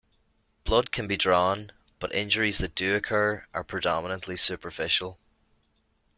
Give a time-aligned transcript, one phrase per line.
[0.63, 5.19] Blood can be drawn, but injuries that do occur are predominantly superficial.